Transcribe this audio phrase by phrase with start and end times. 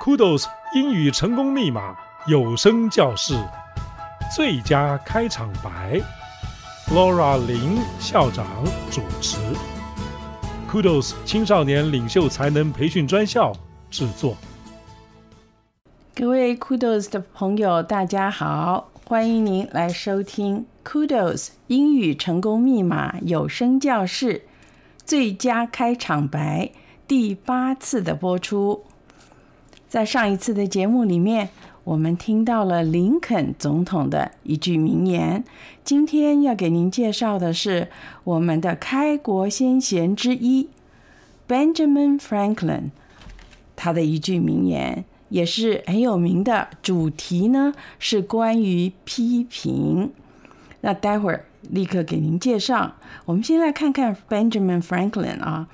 [0.00, 0.44] Kudos
[0.74, 1.96] 英语成功密码
[2.28, 3.34] 有声教室
[4.34, 6.00] 最佳开场白
[6.86, 8.46] ，Laura 林校长
[8.92, 9.36] 主持
[10.70, 13.52] ，Kudos 青少年领袖才能培训专校
[13.90, 14.36] 制作。
[16.14, 24.46] 各位 Kudos 的朋友，大家好，欢迎您来收听 Kudos 英语成功密码有声教室
[25.04, 26.70] 最佳开场白
[27.08, 28.84] 第八次的播出。
[29.88, 31.48] 在上一次的节目里面，
[31.84, 35.42] 我们听到了林肯总统的一句名言。
[35.82, 37.88] 今天要给您介绍的是
[38.24, 40.68] 我们的开国先贤之一
[41.48, 42.90] Benjamin Franklin，
[43.74, 46.68] 他的一句名言也是很有名的。
[46.82, 50.12] 主题呢是关于批评。
[50.82, 52.94] 那待会儿立刻给您介绍。
[53.24, 55.68] 我们先来看看 Benjamin Franklin 啊。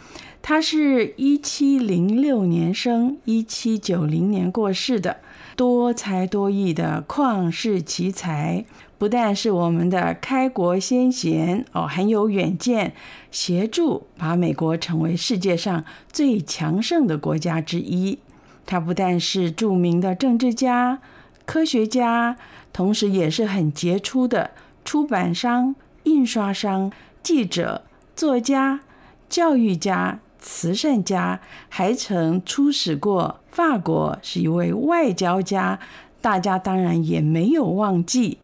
[0.47, 5.17] 他是一七零六年生，一七九零年过世的，
[5.57, 8.67] 多才多艺的旷世奇才，
[8.99, 12.93] 不但是我们的开国先贤哦，很有远见，
[13.31, 18.19] 协助把美国成为世界上最强盛的国家之一。
[18.67, 21.01] 他不但是著名的政治家、
[21.47, 22.37] 科学家，
[22.71, 24.51] 同时也是很杰出的
[24.85, 25.75] 出版商、
[26.05, 26.91] 印刷商、
[27.23, 27.83] 记者、
[28.17, 28.81] 作家、
[29.29, 30.21] 教育家。
[30.47, 35.79] 慈善家，还曾出使过法国，是一位外交家。
[36.21, 38.41] 大家当然也没有忘记，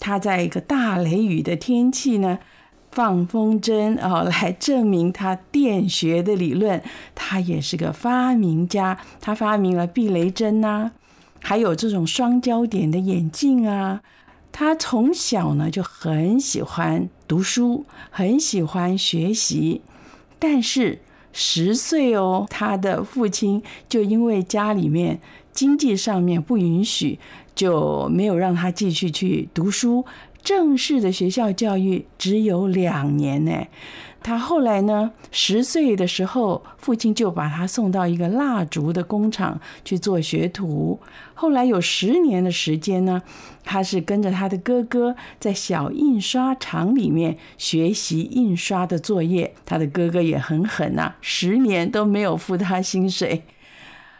[0.00, 2.40] 他在一个大雷雨的天气呢，
[2.90, 6.82] 放风筝哦，来证明他电学的理论。
[7.14, 10.90] 他也是个发明家，他发明了避雷针呐、
[11.40, 14.00] 还有这种双焦点的眼镜啊。
[14.56, 19.82] 他从小呢就很喜欢读书，很喜欢学习，
[20.38, 21.00] 但是。
[21.36, 25.18] 十岁哦，他的父亲就因为家里面
[25.50, 27.18] 经济上面不允许，
[27.56, 30.06] 就没有让他继续去读书。
[30.44, 33.66] 正式的学校教育只有两年呢。
[34.24, 40.98] 他后来呢，十岁的时候，父亲就把他送到一个蜡烛的工厂去做学徒。
[41.34, 43.20] 后来有十年的时间呢，
[43.64, 49.54] 他是跟着他的哥哥在小印刷厂里面学习印刷的作业。
[49.66, 53.42] 他的哥哥也很狠呐，十年都没有付他薪水。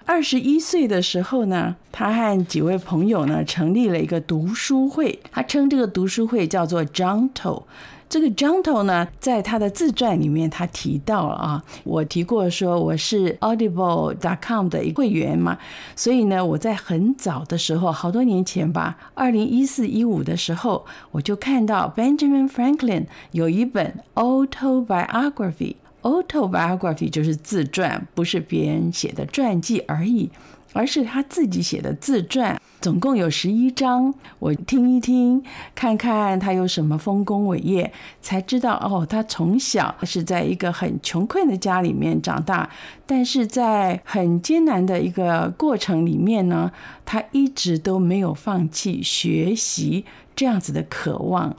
[0.06, 7.62] 二十一岁的时候呢，他和几位朋友呢成立了一个读书会，他称这个读书会叫做 Junto。
[8.06, 15.59] 这个 Junto 呢，在他的自传里面，他提到了啊，我提过说我是 Audible.com 的一个会员嘛，
[15.97, 30.31] 所以呢，我在很早的时候，好多年前吧，二零一四一五的时候，我就看到 Benjamin Franklin 有一本 Autobiography Autobiography 就是自传，不是别人写的传记而已。
[30.76, 34.12] 而是他自己写的自传，总共有十一章。
[34.41, 35.41] 我听一听，
[35.72, 42.69] 看看他有什么丰功伟业，才知道哦，他从小是在一个很穷困的家里面长大，
[43.06, 46.72] 但是在很艰难的一个过程里面呢，
[47.04, 50.04] 他一直都没有放弃学习
[50.34, 51.54] 这样子的渴望。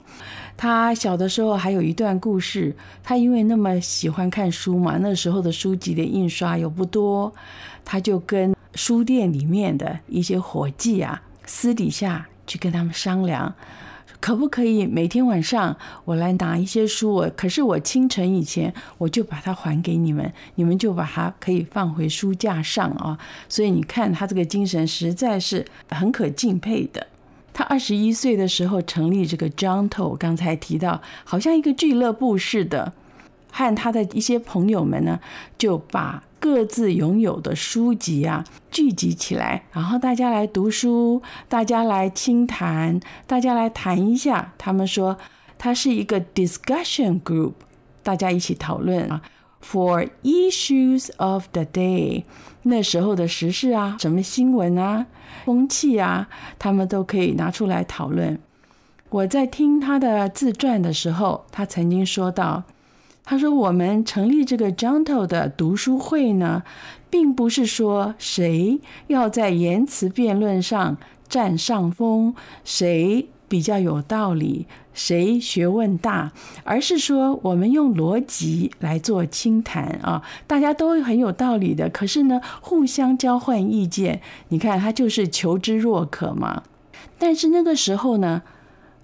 [0.56, 2.74] 他小的时候还有一段故事，
[3.04, 7.32] 他因为那么喜欢看书嘛，那时候的书籍的印刷又不多，
[7.84, 13.54] 他就跟书店里面的一些伙计啊，私底下去跟他们商量，
[14.18, 23.18] 可不可以每天晚上我来拿一些书，我可是我清晨以前我就把它还给你们，你们就把它可以放回书架上啊。
[23.48, 27.06] 所以你看他这个精神实在是很可敬佩的。
[27.56, 32.92] 他二十一岁的时候成立这个 Junto，刚才提到好像一个俱乐部似的，
[33.50, 35.18] 和他的一些朋友们呢
[35.56, 36.22] 就把。
[36.38, 44.52] 各自拥有的书籍啊，聚集起来，然后大家来读书，大家来倾谈，大家来谈一下。
[44.56, 45.16] 他们说，
[45.58, 47.54] 它是一个 discussion group，
[48.04, 49.22] 大家一起讨论啊
[49.70, 52.24] ，for issues of the day，
[52.62, 55.06] 那时候的时事啊，什么新闻啊、
[55.44, 56.28] 风气啊，
[56.58, 58.38] 他们都可以拿出来讨论。
[59.10, 62.64] 我在听他的自传的时候，他曾经说到。
[63.28, 66.62] 他说：“我们成立这个 Junto 的读书会呢，
[67.10, 68.78] 并不是说谁
[69.08, 70.96] 要在言辞辩论上
[71.28, 76.32] 占上风，谁比较有道理，谁学问大，
[76.64, 81.88] 而是说我们用逻辑来做清谈啊，大家都很有道理的。
[81.88, 86.62] 可是呢，互相交换意见，你看他就是求知若渴嘛。
[87.18, 88.42] 但是那个时候呢。”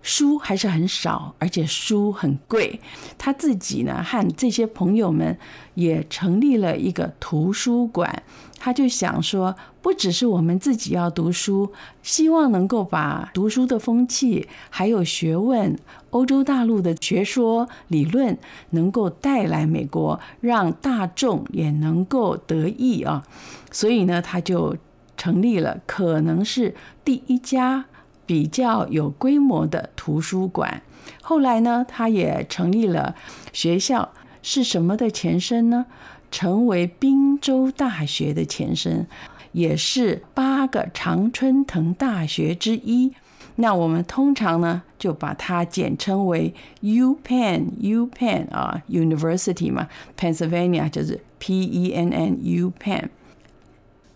[0.03, 2.81] 书还是很少，而且书很贵。
[3.17, 5.39] 他自己呢，和这些朋友们
[5.75, 8.23] 也成立了一个图书馆。
[8.59, 11.73] 他就想说，不只是我们自己要读书，
[12.03, 15.77] 希望能够把读书的风气，还有学问、
[16.11, 18.39] 欧洲大陆的学说理论，
[18.71, 23.27] 能够带来美国，让大众也能够得益啊。
[23.73, 24.77] 所以呢，他就
[25.17, 27.87] 成立了，可能是第一家。
[28.25, 30.83] 比较有规模的图书馆，
[31.21, 33.15] 后来呢，他也成立了
[33.53, 34.11] 学校，
[34.43, 35.87] 是什么的前身呢？
[36.31, 39.07] 成为宾州大学的前身，
[39.53, 43.13] 也是八个常春藤大学之一。
[43.57, 49.87] 那我们通常呢，就把它简称为 UPenn，UPenn 啊，University 嘛
[50.19, 53.09] ，Pennsylvania 就是 P-E-N-N，UPenn。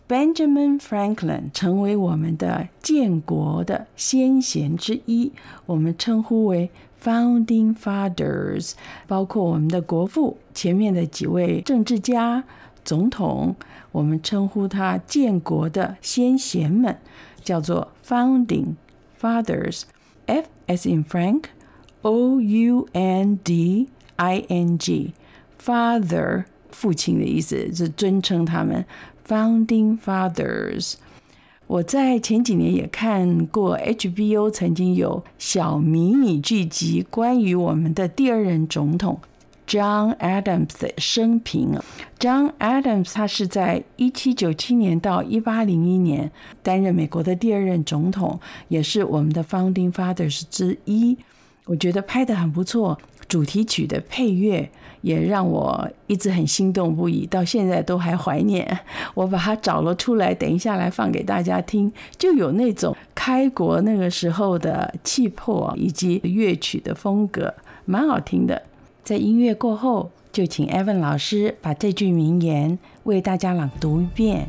[0.08, 5.32] Benjamin Franklin 成为我们的建国的先贤之一，
[5.67, 6.70] 我们称呼为
[7.03, 8.75] Founding Fathers，
[9.08, 12.44] 包括我们的国父前面的几位政治家、
[12.85, 13.56] 总统，
[13.91, 16.97] 我们称呼他建国的先贤们，
[17.43, 18.76] 叫做 Founding
[19.20, 19.82] Fathers。
[20.26, 28.85] F as in Frank，O U N D I N G，Father 父亲的意思，是尊称他们。
[29.26, 30.94] Founding Fathers，
[31.67, 39.20] 我在前几年也看过 HBO 曾经有小迷你剧集，关于我们的第二任总统
[39.67, 41.76] John Adams 的生平。
[42.20, 46.31] John Adams 他是在一七九七年到一八零一年
[46.62, 48.38] 担任美国的第二任总统，
[48.69, 51.19] 也是我们的 Founding Fathers 之一。
[51.64, 52.96] 我觉得拍得很不错，
[53.28, 54.69] 主题曲的配乐。
[55.02, 58.67] 也让我一直很心动不已，到现在都还怀念。
[59.14, 68.61] 我把它找了出来，等一下来放给大家听，就有那种开国那个时候的气魄以及乐曲的风格，蛮好听的。
[69.05, 74.49] 在音乐过后，就请 Evan 老师把这句名言为大家朗读一遍。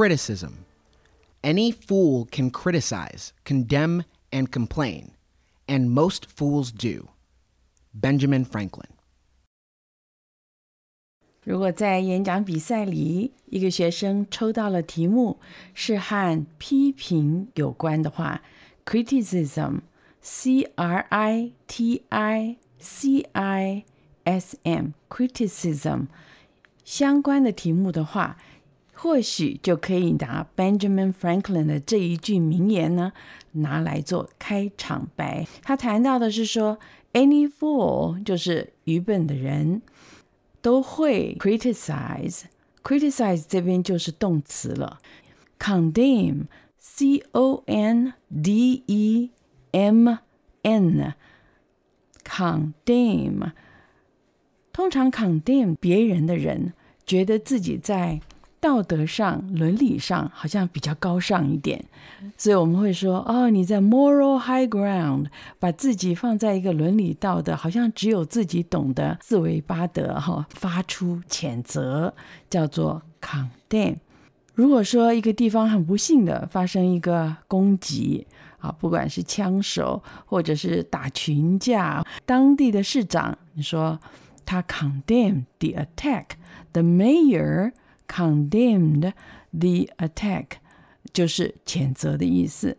[0.00, 0.64] Criticism.
[1.42, 5.12] Any fool can criticize, condemn, and complain,
[5.68, 7.08] and most fools do.
[7.94, 8.90] Benjamin Franklin.
[11.44, 15.38] 如果在演讲比赛里，一个学生抽到了题目
[15.72, 18.42] 是和批评有关的话，
[18.84, 23.84] criticism，c r i t i c i
[24.24, 26.08] s m，criticism
[26.84, 28.36] 相关的题目的话。
[29.01, 33.13] 或许就可以拿 Benjamin Franklin 的这一句名言呢，
[33.53, 35.47] 拿来做开场白。
[35.63, 36.77] 他谈到的是说
[37.13, 39.81] ，Any fool 就是愚笨的人，
[40.61, 42.43] 都会 criticize。
[42.83, 44.99] criticize 这边就是动词了。
[45.57, 49.31] condemn，c o n d e
[49.71, 50.17] m
[50.61, 51.15] n，condemn。
[54.71, 58.21] 通常 condemn 别人的人，觉得自己在
[58.61, 61.83] 道德上、伦理上好像比较高尚一点，
[62.37, 65.25] 所以我们会说：“哦，你在 moral high ground，
[65.59, 72.13] 把自己放在一个伦理道德，好像只有自己懂得四维八德，哈，发出谴责，
[72.49, 73.95] 叫做 condemn。
[74.53, 78.27] 如果说一个地方很不幸的发生一个攻击
[78.59, 83.99] 啊，不管是枪手或者是打群架，当地的市长，你说。
[84.43, 86.31] 他 condemn the attack.
[86.73, 87.71] The mayor
[88.11, 89.13] condemned
[89.51, 90.45] the attack，
[91.13, 92.77] 就是谴责的意思。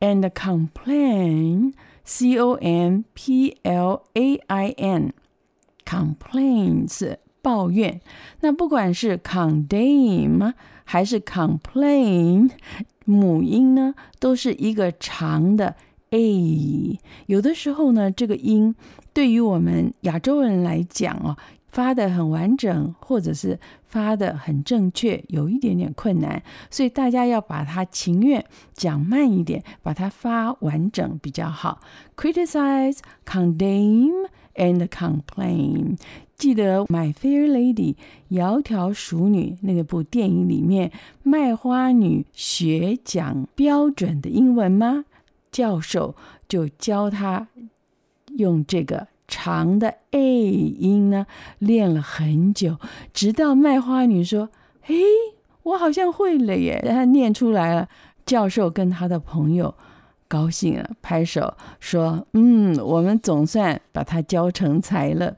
[0.00, 1.74] And complain,
[2.04, 5.12] c o m p l a i n,
[5.84, 8.00] complain 是抱怨。
[8.40, 12.50] 那不管是 condemn 还是 complain，
[13.04, 15.76] 母音呢都是一个长的
[16.10, 16.98] a。
[17.26, 18.74] 有的时候呢，这个音。
[19.14, 21.36] 对于我们亚洲人来讲哦，
[21.72, 31.80] 发的很完整，或者是发的很正确，有一点点困难，所以大家要把它情愿讲慢一点，把它发完整比较好。
[32.14, 35.96] Criticize, condemn, and complain。
[36.36, 37.94] 记得《My Fair Lady》
[38.28, 45.06] 窈窕淑女那个部电影里面，卖花女学讲标准的英文吗？
[45.50, 46.14] 教授
[46.46, 47.48] 就教她。
[48.38, 51.26] 用这个长的 a 音呢，
[51.58, 52.76] 练了很久，
[53.14, 54.50] 直到卖花女说
[54.84, 54.94] ：“嘿，
[55.62, 57.88] 我好像会了耶！”然后念出来了。
[58.26, 59.74] 教授跟他的朋友
[60.28, 65.34] 高兴啊，拍手说：“嗯，我们总算把他教成才了。”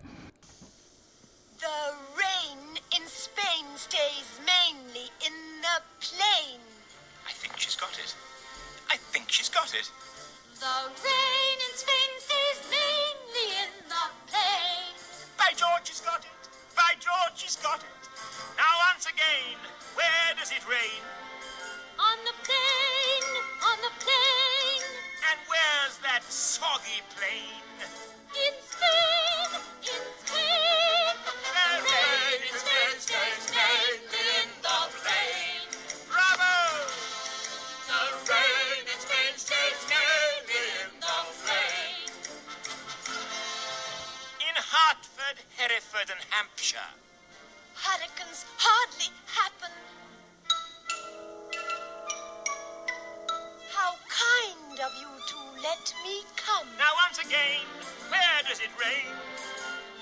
[58.11, 59.13] Where does it rain?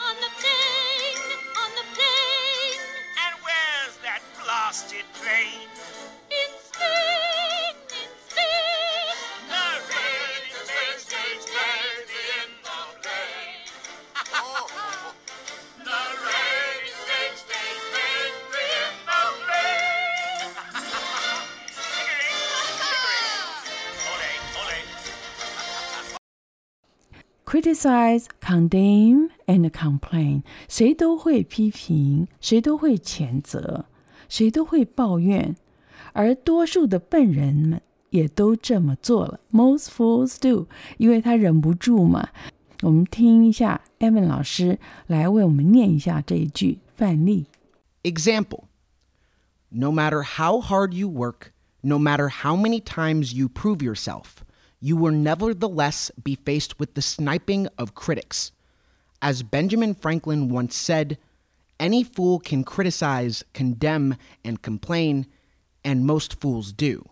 [0.01, 1.17] On the plain,
[1.63, 2.79] on the plain.
[3.25, 5.69] And where's that blasted plain?
[27.52, 30.44] Criticize, condemn, and complain。
[30.68, 33.86] 谁都会批评，谁都会谴责，
[34.28, 35.56] 谁都会抱怨，
[36.14, 39.40] 而多数的笨人们也都这么做了。
[39.52, 42.30] Most fools do，因为他忍不住嘛。
[42.82, 47.48] 我们听一下 Evan 老师来为我们念一下这一句范例。
[48.04, 48.66] Example
[49.70, 54.44] No matter how hard you work, no matter how many times you prove yourself,
[54.82, 58.52] you will nevertheless be faced with the sniping of critics.
[59.22, 61.18] As Benjamin Franklin once said,
[61.80, 65.26] any fool can criticize, condemn, and complain,
[65.84, 67.04] and most fools do.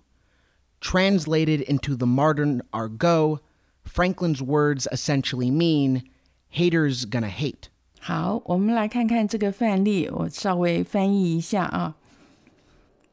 [0.82, 3.40] Translated into the modern argot,
[3.84, 6.04] Franklin's words essentially mean
[6.50, 7.70] haters gonna hate.
[8.00, 11.96] 好，我们来看看这个范例，我稍微翻译一下啊。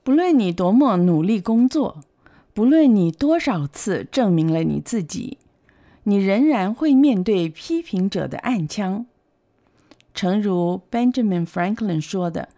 [0.03, 2.03] 不论你多么努力工作，
[2.58, 5.38] 不论你多少次证明了你自己，
[6.06, 9.06] 你仍然会面对批评者的暗枪。
[10.16, 12.50] 诚如 Benjamin Franklin 说的，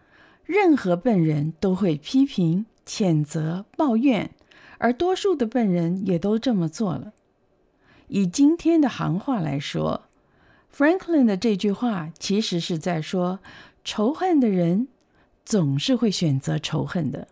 [0.46, 4.32] 任何笨人都会批评、谴责、抱怨，
[4.78, 7.12] 而多数的笨人也都这么做了。
[8.08, 10.04] 以今天的行话来说
[10.74, 13.40] ，Franklin 的这句话其实是在说，
[13.84, 14.88] 仇恨的人
[15.44, 17.28] 总是会选择仇恨的。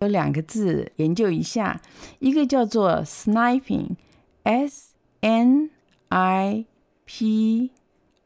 [0.00, 1.80] 有两个字研究一下，
[2.18, 5.70] 一个叫做 sniping，s n
[6.08, 6.66] i
[7.04, 7.70] p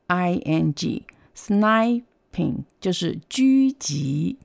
[0.09, 4.39] i n g，sniping 就是狙击。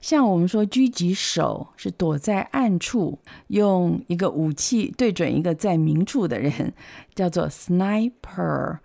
[0.00, 3.18] 像我们说狙击手是躲在暗处，
[3.48, 6.72] 用一个武器对准一个在明处的人，
[7.14, 8.78] 叫做 sniper，s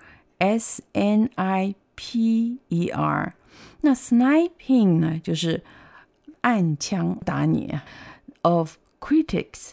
[0.92, 3.34] n i p e r。
[3.80, 5.64] 那 sniping 呢，就是
[6.46, 7.84] 暗枪打你啊。
[8.44, 9.72] Of critics，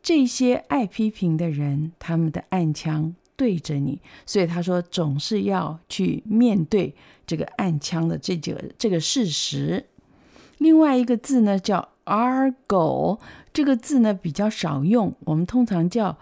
[0.00, 6.94] 这些爱批评的人，他们的暗枪对着你，所以他说总是要去面对
[7.26, 9.86] 这个暗枪的这个这个事实。
[10.58, 13.18] 另外一个字呢叫 argo，
[13.52, 16.16] 这个字呢比较少用，我们通常叫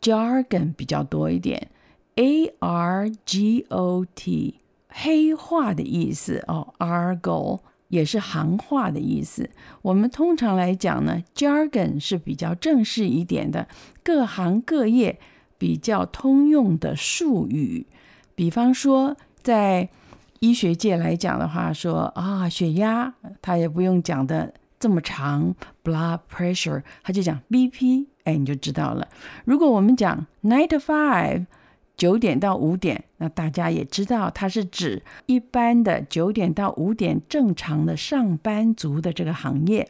[0.00, 1.68] jargon 比较多一点。
[2.14, 7.60] A R G O T，黑话的意思哦，argot
[7.90, 9.48] 也是行话的意思。
[9.82, 13.68] 我们通常来讲呢，jargon 是比较正式一点的，
[14.02, 15.20] 各行各业
[15.58, 17.86] 比较通用的术语。
[18.34, 19.88] 比方说在
[20.38, 25.54] 医学界来讲的话，说啊，血压，他也不用讲的这么长
[25.84, 29.06] ，blood pressure，他就讲 BP，哎，你就知道了。
[29.44, 31.44] 如果我们讲 nine to five，
[32.00, 39.86] 九点到五点，那大家也知道，它是指一般的九点到五点正常的上班族的这个行业。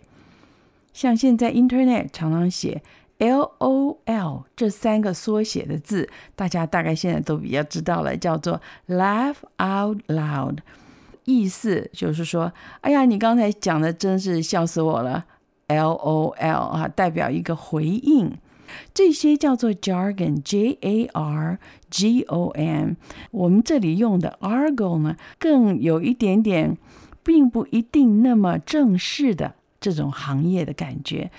[0.92, 2.82] 像现在 Internet 常常写。
[3.20, 10.56] LOL 这三个缩写的字，大家大概现在都比较知道了，叫做 Laugh Out Loud，
[11.26, 12.50] 意思就是说，
[12.80, 15.26] 哎呀，你刚才讲的真是笑死我了。
[15.68, 18.32] LOL 啊，代表一个回应，
[18.92, 21.58] 这些叫做 jargon，J A R
[21.90, 22.96] G O N。
[23.30, 26.76] 我们这里用的 argot 呢，更有一点点，
[27.22, 31.30] 并不一定那么正式的这种行业的感觉，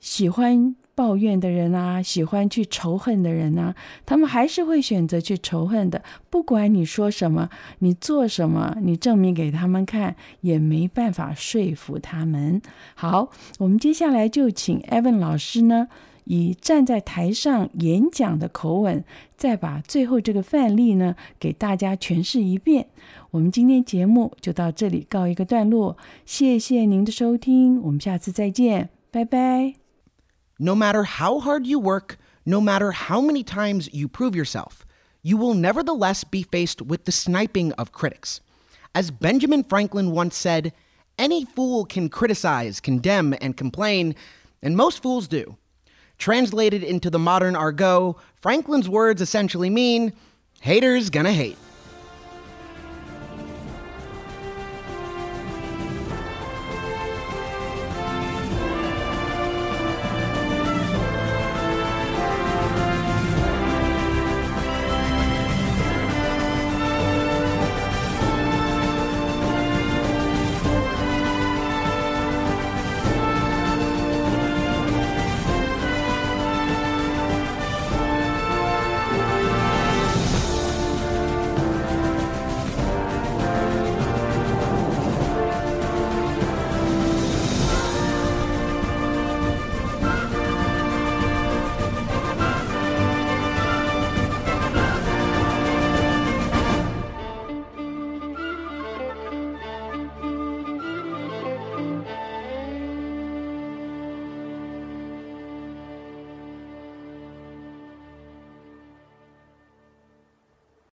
[0.00, 0.76] 喜欢。
[0.96, 3.74] 抱怨的人啊，喜欢去仇恨的人啊，
[4.06, 6.02] 他们还是会选择去仇恨的。
[6.30, 12.62] 不管你说什么，你做什么，你证明给他们看，也没办法说服他们。
[12.94, 15.88] 好，我们接下来就请 Evan 老师呢，
[16.25, 19.03] 以站在台上演讲的口吻，
[19.35, 22.87] 再把最后这个范例呢，给大家诠释一遍。
[23.31, 29.75] 我们今天节目就到这里告一个段落，谢谢您的收听，我们下次再见，拜拜。
[30.57, 34.85] No matter how hard you work, no matter how many times you prove yourself,
[35.23, 38.39] you will nevertheless be faced with the sniping of critics.
[38.93, 40.71] As Benjamin Franklin once said,
[41.17, 44.15] any fool can criticize, condemn, and complain,
[44.61, 45.55] and most fools do.
[46.18, 50.12] Translated into the modern argot, Franklin's words essentially mean
[50.60, 51.58] haters gonna hate.